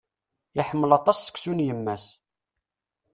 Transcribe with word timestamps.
Iḥemmel 0.59 0.91
aṭas 0.97 1.17
seksu 1.21 1.53
n 1.53 1.65
yemma-s. 1.67 2.05